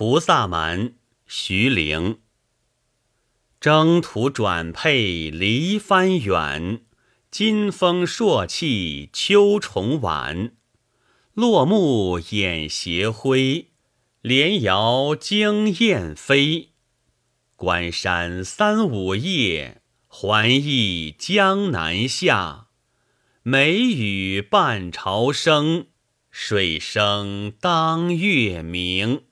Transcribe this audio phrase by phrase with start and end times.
[0.00, 0.94] 菩萨蛮，
[1.26, 2.20] 徐陵。
[3.60, 6.80] 征途转配离帆远，
[7.30, 10.52] 金风朔气秋虫晚。
[11.34, 13.72] 落木掩斜晖，
[14.22, 16.70] 连摇惊雁飞。
[17.54, 22.68] 关山三五夜，还忆江南下。
[23.42, 25.88] 梅雨半潮生，
[26.30, 29.24] 水声当月明。